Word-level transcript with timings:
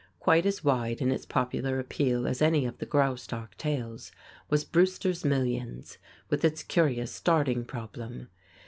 Quite 0.19 0.47
as 0.47 0.63
wide 0.63 0.99
in 0.99 1.11
its 1.11 1.27
popular 1.27 1.77
appeal 1.77 2.25
as 2.27 2.41
any 2.41 2.65
of 2.65 2.79
the 2.79 2.87
Graustark 2.87 3.55
tales 3.55 4.11
was 4.49 4.65
"Brewster's 4.65 5.23
Millions," 5.23 5.99
with 6.27 6.43
its 6.43 6.63
curious 6.63 7.11
starting 7.11 7.63
problem. 7.65 8.29